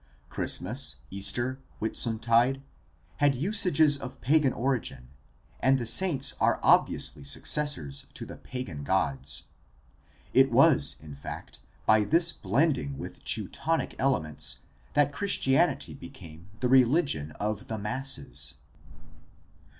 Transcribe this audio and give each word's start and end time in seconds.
Christmas, 0.29 0.95
Easter, 1.11 1.59
Whitsuntide 1.79 2.63
had 3.17 3.35
usages 3.35 3.99
of 3.99 4.19
pagan 4.19 4.51
origin, 4.51 5.09
and 5.59 5.77
the 5.77 5.85
saints 5.85 6.33
are 6.41 6.59
obviously 6.63 7.23
suc 7.23 7.43
cessors 7.43 8.11
to 8.13 8.25
the 8.25 8.35
pagan 8.37 8.83
gods. 8.83 9.43
It 10.33 10.49
was 10.51 10.95
in 11.01 11.13
fact 11.13 11.59
by 11.85 12.03
this 12.03 12.33
blending 12.33 12.97
with 12.97 13.23
Teutonic 13.23 13.95
elements 13.99 14.61
that 14.93 15.13
Christianity 15.13 15.93
became 15.93 16.49
the 16.61 16.67
religion 16.69 17.33
of 17.33 17.67
the 17.67 17.77
masses. 17.77 18.55